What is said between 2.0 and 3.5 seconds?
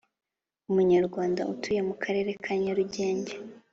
karere ka Nyarugenge